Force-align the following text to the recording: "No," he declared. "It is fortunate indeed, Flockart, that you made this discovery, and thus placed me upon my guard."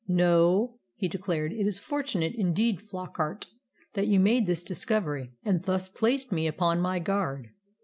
"No," 0.07 0.79
he 0.95 1.07
declared. 1.07 1.53
"It 1.53 1.67
is 1.67 1.77
fortunate 1.77 2.33
indeed, 2.33 2.81
Flockart, 2.81 3.45
that 3.93 4.07
you 4.07 4.19
made 4.19 4.47
this 4.47 4.63
discovery, 4.63 5.29
and 5.45 5.61
thus 5.61 5.89
placed 5.89 6.31
me 6.31 6.47
upon 6.47 6.81
my 6.81 6.97
guard." 6.97 7.51